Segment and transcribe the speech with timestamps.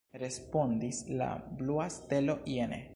[0.21, 1.29] Respondis la
[1.61, 2.87] blua stelo jene.